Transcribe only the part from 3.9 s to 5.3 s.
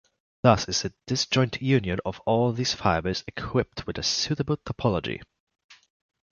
a suitable topology.